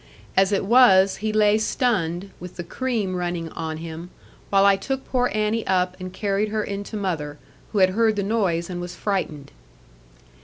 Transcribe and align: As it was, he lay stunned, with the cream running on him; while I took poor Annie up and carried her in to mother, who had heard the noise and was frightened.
As 0.35 0.51
it 0.51 0.65
was, 0.65 1.17
he 1.17 1.31
lay 1.31 1.59
stunned, 1.59 2.31
with 2.39 2.55
the 2.55 2.63
cream 2.63 3.15
running 3.15 3.49
on 3.49 3.77
him; 3.77 4.09
while 4.49 4.65
I 4.65 4.75
took 4.75 5.05
poor 5.05 5.29
Annie 5.31 5.67
up 5.67 5.95
and 5.99 6.11
carried 6.11 6.49
her 6.49 6.63
in 6.63 6.83
to 6.85 6.97
mother, 6.97 7.37
who 7.71 7.77
had 7.77 7.91
heard 7.91 8.15
the 8.15 8.23
noise 8.23 8.67
and 8.67 8.81
was 8.81 8.95
frightened. 8.95 9.51